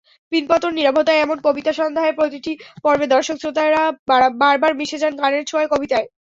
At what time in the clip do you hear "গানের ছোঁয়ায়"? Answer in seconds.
5.21-5.71